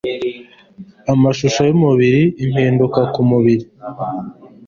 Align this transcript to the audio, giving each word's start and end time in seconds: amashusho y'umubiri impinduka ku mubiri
amashusho 1.13 1.61
y'umubiri 1.69 2.23
impinduka 2.43 2.99
ku 3.13 3.21
mubiri 3.29 3.65